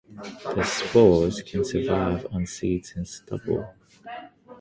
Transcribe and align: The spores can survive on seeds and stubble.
The 0.55 0.63
spores 0.63 1.43
can 1.43 1.63
survive 1.63 2.25
on 2.31 2.47
seeds 2.47 2.93
and 2.95 3.07
stubble. 3.07 3.71